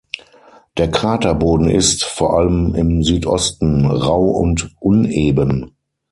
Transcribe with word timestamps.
Der 0.77 0.89
Kraterboden 0.89 1.69
ist, 1.69 2.05
vor 2.05 2.35
allem 2.35 2.73
im 2.73 3.03
Südosten, 3.03 3.85
rau 3.85 4.19
und 4.31 4.75
uneben. 4.79 5.75